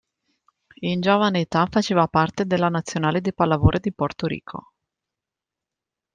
In 0.79 0.99
giovane 0.99 1.41
età 1.41 1.67
faceva 1.69 2.07
parte 2.07 2.45
della 2.47 2.69
nazionale 2.69 3.21
di 3.21 3.31
pallavolo 3.35 3.77
di 3.77 3.93
Porto 3.93 4.25
Rico. 4.25 4.71